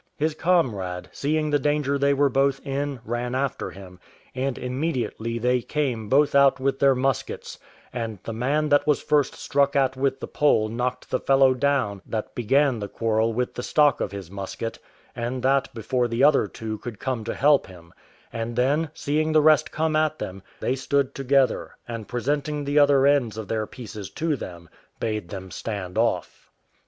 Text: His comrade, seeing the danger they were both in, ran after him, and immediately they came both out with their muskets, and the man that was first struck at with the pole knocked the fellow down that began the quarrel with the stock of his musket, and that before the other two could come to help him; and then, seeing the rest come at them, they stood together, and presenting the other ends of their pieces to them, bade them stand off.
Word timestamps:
His 0.17 0.33
comrade, 0.33 1.09
seeing 1.11 1.51
the 1.51 1.59
danger 1.59 1.95
they 1.99 2.11
were 2.15 2.27
both 2.27 2.59
in, 2.65 2.99
ran 3.05 3.35
after 3.35 3.69
him, 3.69 3.99
and 4.33 4.57
immediately 4.57 5.37
they 5.37 5.61
came 5.61 6.09
both 6.09 6.33
out 6.33 6.59
with 6.59 6.79
their 6.79 6.95
muskets, 6.95 7.59
and 7.93 8.17
the 8.23 8.33
man 8.33 8.69
that 8.69 8.87
was 8.87 8.99
first 8.99 9.35
struck 9.35 9.75
at 9.75 9.95
with 9.95 10.19
the 10.19 10.27
pole 10.27 10.69
knocked 10.69 11.11
the 11.11 11.19
fellow 11.19 11.53
down 11.53 12.01
that 12.07 12.33
began 12.33 12.79
the 12.79 12.87
quarrel 12.87 13.31
with 13.31 13.53
the 13.53 13.61
stock 13.61 14.01
of 14.01 14.11
his 14.11 14.31
musket, 14.31 14.79
and 15.15 15.43
that 15.43 15.71
before 15.71 16.07
the 16.07 16.23
other 16.23 16.47
two 16.47 16.79
could 16.79 16.97
come 16.97 17.23
to 17.23 17.35
help 17.35 17.67
him; 17.67 17.93
and 18.33 18.55
then, 18.55 18.89
seeing 18.95 19.33
the 19.33 19.39
rest 19.41 19.71
come 19.71 19.95
at 19.95 20.17
them, 20.17 20.41
they 20.61 20.75
stood 20.75 21.13
together, 21.13 21.75
and 21.87 22.07
presenting 22.07 22.63
the 22.65 22.79
other 22.79 23.05
ends 23.05 23.37
of 23.37 23.47
their 23.47 23.67
pieces 23.67 24.09
to 24.09 24.35
them, 24.35 24.67
bade 24.99 25.29
them 25.29 25.51
stand 25.51 25.95
off. 25.95 26.49